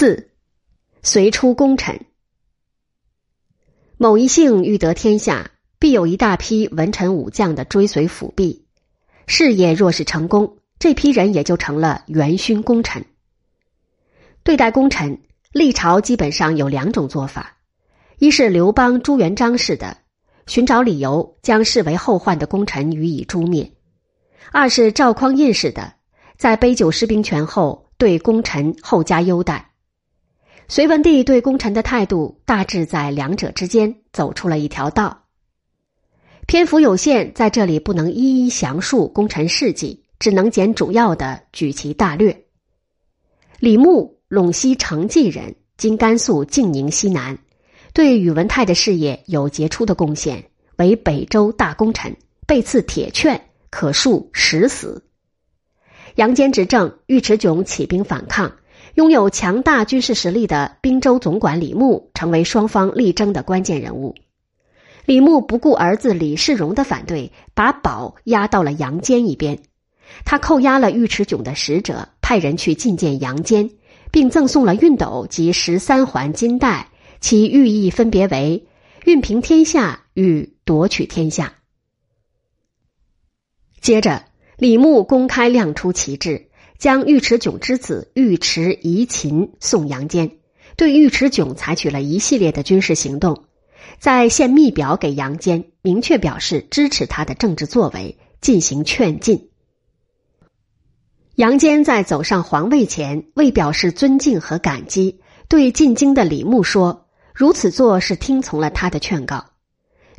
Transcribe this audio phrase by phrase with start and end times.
[0.00, 0.30] 四，
[1.02, 2.02] 随出功臣。
[3.96, 5.50] 某一姓欲得天下，
[5.80, 8.64] 必有一大批文臣武将的追随辅弼。
[9.26, 13.04] 事业若是成功，这批人也就成了元勋功臣。
[14.44, 15.20] 对待功臣，
[15.50, 17.56] 历朝基本上有两种做法：
[18.20, 19.96] 一是刘邦、朱元璋式的，
[20.46, 23.72] 寻找理由将视为后患的功臣予以诛灭；
[24.52, 25.94] 二是赵匡胤式的，
[26.36, 29.67] 在杯酒释兵权后，对功臣厚加优待。
[30.70, 35.24] 隋文帝对功臣的态度大致在两者之间走出了一条道。
[36.46, 42.44] 篇幅有限，在这里不能一一详述功臣事迹，只能捡主要的举其大略。
[43.58, 47.38] 李牧，陇西成纪人，今甘肃静宁西南，
[47.94, 52.14] 对宇文泰的事业有杰出的贡献，为北周大功臣，
[52.46, 55.02] 被赐铁券，可数十死。
[56.16, 58.52] 杨坚执政，尉迟迥起兵反抗。
[58.98, 64.16] 拥有强大军事实力的滨州总管李牧成为双方力争的关键人物。
[65.04, 69.60] 李牧不顾儿子李世荣的反对，把宝押到了杨坚一边。
[70.24, 73.70] 他扣押了尉迟迥的使者，派人去觐见杨坚，
[74.10, 76.88] 并赠送了熨斗及十三环金带，
[77.20, 78.66] 其寓意分别为
[79.04, 81.52] 熨平天下与夺取天下。
[83.80, 84.24] 接着，
[84.56, 86.47] 李牧公开亮出旗帜。
[86.78, 90.30] 将尉迟迥之子尉迟宜秦送杨坚，
[90.76, 93.44] 对尉迟迥采取了一系列的军事行动，
[93.98, 99.50] 在献密表给杨坚，明确表示支持他的政治作为，进行劝进。
[101.34, 109.44] 杨坚在走上皇位前，为表示尊敬和感激，对进京的李牧说：“如此做是听从了他的劝告。”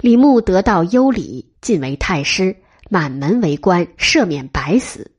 [0.02, 2.58] 李牧得到优礼，晋为太师，
[2.90, 5.12] 满门为官，赦免白死。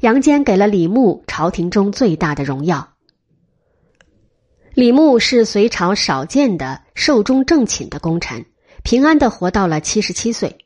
[0.00, 2.94] 杨坚给了李牧朝廷中最大的荣耀。
[4.74, 8.44] 李牧是隋朝少见的寿终正寝的功臣，
[8.82, 10.58] 平安的活到了七十七岁。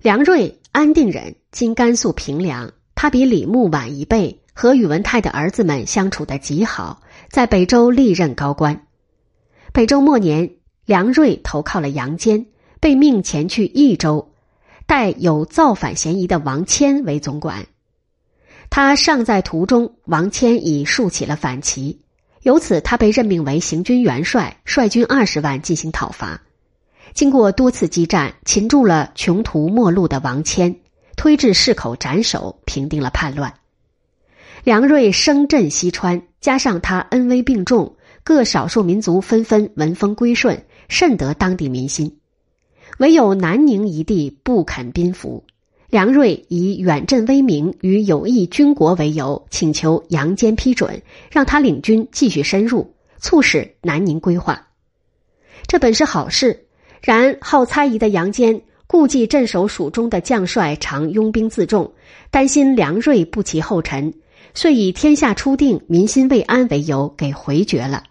[0.00, 2.72] 梁瑞，安定人，今甘肃平凉。
[2.94, 8.86] 他比李牧晚一辈，和宇文泰的儿子们相处的极好，在北周历任高官。
[9.72, 10.54] 北周末年，
[10.84, 12.46] 梁瑞投靠了杨坚，
[12.78, 14.32] 被命前去益州，
[14.86, 17.66] 待有造反嫌疑的王谦为总管。
[18.74, 22.00] 他尚在途中，王谦已竖起了反旗，
[22.40, 26.40] 由此他被任命为行军元帅，率军二十万进行讨伐。
[27.12, 30.74] 经过多次激战，擒住了穷途末路的王谦，
[31.16, 33.52] 推至市口斩首，平定了叛乱。
[34.64, 42.16] 梁瑞声震西川，加上他恩威并重，各少数民族纷纷闻风归顺，甚得当地民心。
[42.96, 45.44] 唯有南宁一地不肯宾服。
[45.92, 54.68] 梁瑞以远镇威名与有益军国为由，请求杨坚批准，让他领军继续深入，促使南宁归化。
[55.66, 56.64] 这本是好事，
[57.02, 61.92] 然好猜疑的杨坚顾忌镇守蜀中的将帅常拥兵自重，
[62.30, 64.14] 担心梁瑞不其后尘，
[64.54, 68.04] 遂以天下初定、民心未安为由给回绝了。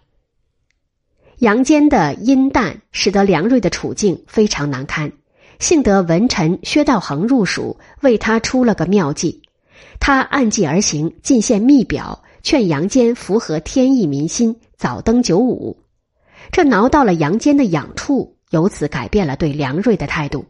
[1.40, 5.12] 杨坚的阴淡，使得梁瑞的处境非常难堪。
[5.62, 9.44] 幸得文臣薛道衡入蜀，为他出了个妙计。
[10.00, 15.78] 他按计而行，进献密表，劝杨坚符合天意民心，早登九五。
[16.52, 20.46] 这挠到了杨坚的痒处，由此改变了对梁瑞的态度。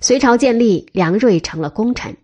[0.00, 2.16] 隋朝建立，梁瑞成了功臣。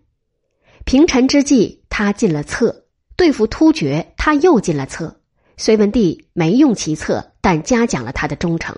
[0.83, 2.83] 平陈之际，他进了策；
[3.15, 5.21] 对付突厥，他又进了策。
[5.55, 8.75] 隋文帝没用其策，但嘉奖了他的忠诚。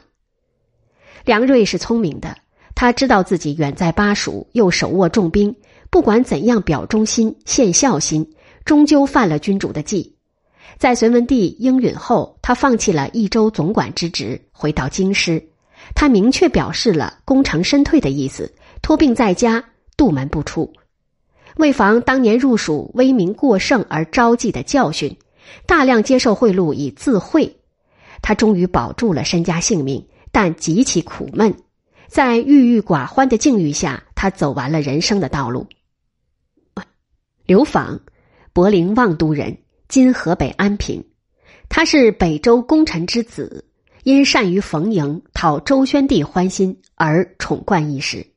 [1.25, 2.37] 梁瑞是聪明的。
[2.81, 5.55] 他知道自己远在巴蜀，又手握重兵，
[5.91, 8.27] 不管怎样表忠心、献孝心，
[8.65, 10.15] 终究犯了君主的忌。
[10.79, 15.47] 在隋文帝应允后，他放弃了益州总管之职，回到京师。
[15.93, 19.63] 他明确表示了功成身退的意思，托病在家，
[19.95, 20.73] 杜门不出。
[21.57, 25.15] 为防当年入蜀威名过盛而招忌的教训，
[25.67, 27.57] 大量接受贿赂以自惠。
[28.23, 31.53] 他终于保住了身家性命，但极其苦闷。
[32.11, 35.65] 在郁郁寡欢的境遇下，他走完了人生的道路。
[37.45, 38.01] 刘访，
[38.51, 41.01] 柏林望都人，今河北安平。
[41.69, 43.63] 他是北周功臣之子，
[44.03, 48.27] 因善于逢迎，讨周宣帝欢心而宠冠一时。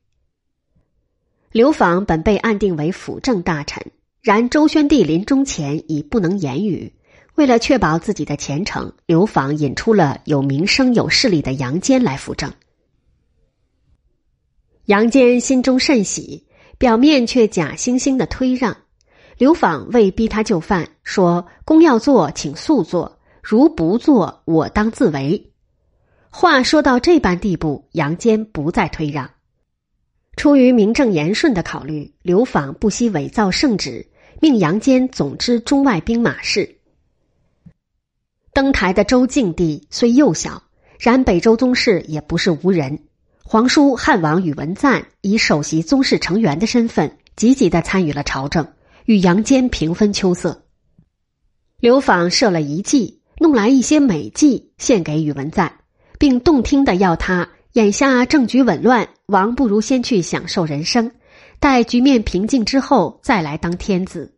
[1.51, 3.85] 刘访本被暗定为辅政大臣，
[4.21, 6.93] 然周宣帝临终前已不能言语，
[7.35, 12.49] 为了确保自己的前程，刘访引出了有名声有势力的杨坚来辅政。
[14.85, 16.45] 杨坚心中甚喜，
[16.77, 18.77] 表面却假惺惺的推让。
[19.37, 25.51] 刘访为逼他就范，说：“公要做，请速做；如不做，我当自为。”
[26.29, 29.31] 话说到这般地步，杨坚不再退让。
[30.35, 34.07] 出于名正言顺的考虑，刘访不惜伪造圣旨，
[34.39, 36.77] 命杨坚总之中外兵马事。
[38.53, 40.61] 登台的周敬帝虽幼小，
[40.99, 42.99] 然北周宗室也不是无人。
[43.47, 48.67] 皇叔汉王宇文赞以首席宗室成员的身份，积极的参与了朝政。
[49.05, 50.65] 与杨坚平分秋色。
[51.79, 55.81] 刘访设了一计，弄来一些美妓献给宇文赞，
[56.17, 61.11] 并动听的要他眼下政局紊乱，王不如先去享受人生，
[61.59, 64.33] 待局面平静之后再来当天子。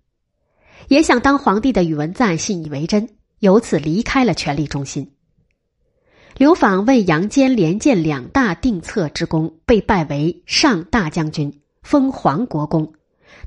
[0.89, 3.07] 也想当皇帝的宇文赞信以为真，
[3.39, 5.13] 由此离开了权力中心。
[6.37, 12.93] 刘访为杨坚连建两大定策之功，被拜为上大将军，封黄国公。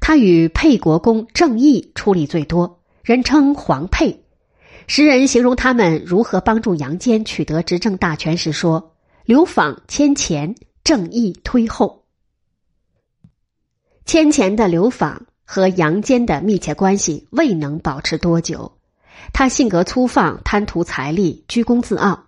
[0.01, 4.25] 他与沛国公郑义出力最多，人称黄沛。
[4.89, 12.07] 时人形容他们如何帮助杨坚取得执政大权时说：“刘访牵前，郑义推后。”
[14.05, 18.73] 牵前的刘访和杨坚的密切关系未能保持多久。
[19.33, 22.25] 他性格粗放，贪图财力，居功自傲。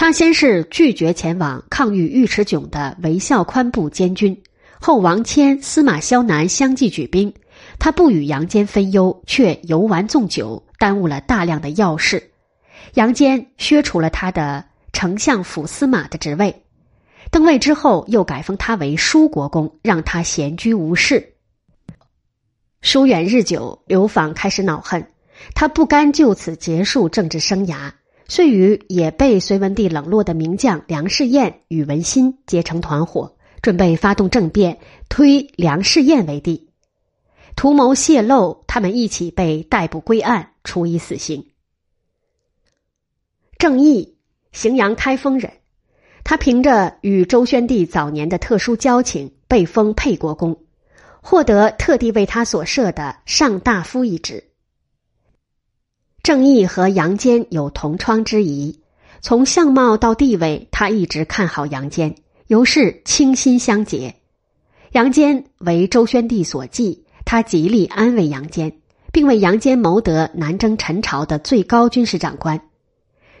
[0.00, 4.42] 他先是拒绝前往抗御尉迟迥的韦孝宽部监军。
[4.80, 7.34] 后王谦、司马萧南相继举兵，
[7.78, 12.30] 他不与杨坚分忧，却游玩纵酒，耽误了大量的要事。
[12.94, 14.64] 杨坚削除了他的
[14.94, 16.62] 丞相府司马的职位，
[17.30, 21.34] 登位之后又改封他为舒国公，让他闲居无事。
[22.80, 25.06] 疏远日久，刘访开始恼恨，
[25.54, 27.92] 他不甘就此结束政治生涯，
[28.30, 33.36] 遂与也被隋文帝冷落的名将梁士彦、宇文新结成团伙。
[33.60, 34.78] 准备发动政变，
[35.08, 36.70] 推梁士彦为帝，
[37.56, 41.44] 图谋泄露，他们一起被逮捕归案，处以死刑。
[43.58, 44.16] 郑义，
[44.54, 45.52] 荥阳开封人，
[46.22, 50.56] 他凭着与周宣帝早年的特殊交情，被封沛国公，
[51.20, 54.49] 获得特地为他所设的上大夫一职。
[56.22, 58.80] 郑义和杨坚有同窗之谊，
[59.22, 62.14] 从相貌到地位，他一直看好杨坚。
[62.46, 64.16] 由是倾心相结，
[64.90, 68.72] 杨坚为周宣帝所忌，他极力安慰杨坚，
[69.12, 72.60] 并为杨坚谋得南征陈朝的最高军事长官。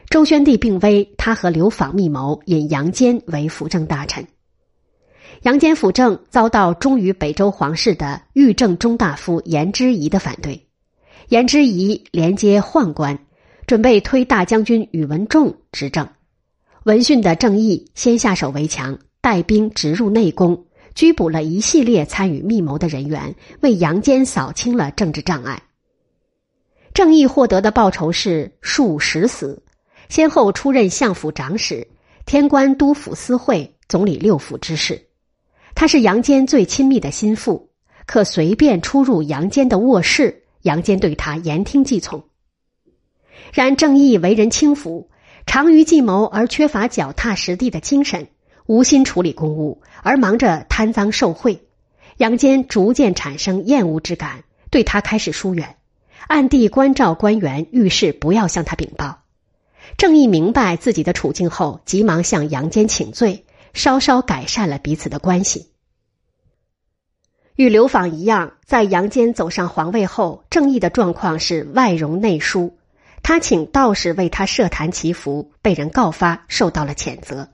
[0.08, 4.26] 周宣帝病危，他和刘访密谋，引杨坚为辅政大臣。
[5.42, 10.68] 杨坚辅政遭到忠于北周皇室的御正中大夫颜之仪的反对，
[11.30, 13.16] 颜之仪连接宦官，
[13.64, 16.08] 准备推大将军宇文仲执政。
[16.82, 20.64] 闻讯的郑义先下手为强，带兵直入内宫，
[20.96, 25.62] 拘捕了一系列参与密谋的人员，为杨坚扫清了政治障碍。
[26.94, 29.62] 郑义获得的报酬是数十死，
[30.08, 31.86] 先后出任相府长史、
[32.26, 35.00] 天官都府司会、总理六府之事。
[35.76, 37.70] 他是杨坚最亲密的心腹，
[38.04, 42.24] 可随便出入杨坚的卧室，杨坚对他言听计从。
[43.52, 45.10] 然郑义为人轻浮。
[45.46, 48.28] 长于计谋而缺乏脚踏实地的精神，
[48.66, 51.66] 无心处理公务，而忙着贪赃受贿。
[52.18, 55.76] 杨坚逐渐产生厌恶之感，对他开始疏远，
[56.28, 59.22] 暗地关照官员，遇事不要向他禀报。
[59.96, 65.72] 郑义明白自己的处境后，急忙向杨坚请罪，稍稍改善了彼此的关系。
[67.60, 72.78] 与刘访一样，在杨坚走上皇位后，郑义的状况是外荣内疏。
[73.22, 77.50] 他请道士为他设坛祈福，被人告发，受到了谴责。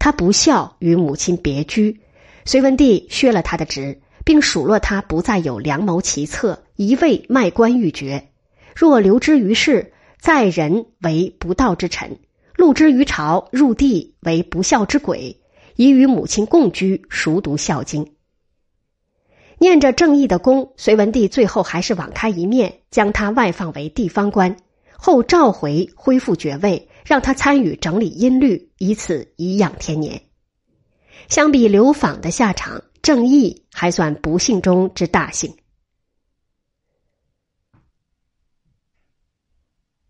[0.00, 2.00] 他不孝，与母亲别居。
[2.44, 8.30] 隋文帝削了他的职，并数落他不再有良谋奇策，一味卖官鬻爵。
[8.74, 12.16] 若留之于世，在人为不道之臣；
[12.56, 15.40] 录之于朝，入地为不孝之鬼。
[15.76, 18.04] 已与母亲共居，熟读《孝经》。
[19.58, 24.56] 念着正义的功，隋文帝最后还是网开一面，将他外放为地方官。
[24.98, 30.20] 后召回，恢复爵位，让他参与整理音律，以此颐养天年。
[31.28, 35.54] 相比刘访的下场，正义还算不幸中之大幸。